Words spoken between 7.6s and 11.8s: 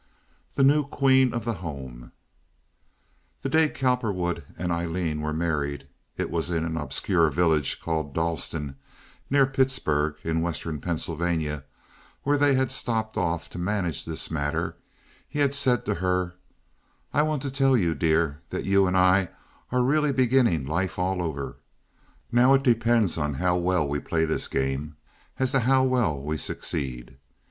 called Dalston, near Pittsburg, in western Pennsylvania,